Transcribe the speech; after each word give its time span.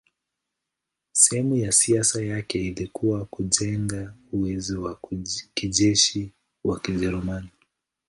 Sehemu 1.11 1.55
ya 1.55 1.71
siasa 1.71 2.21
yake 2.25 2.67
ilikuwa 2.67 3.25
kujenga 3.25 4.13
uwezo 4.31 4.81
wa 4.83 4.99
kijeshi 5.53 6.31
wa 6.63 6.81
Ujerumani. 6.89 7.49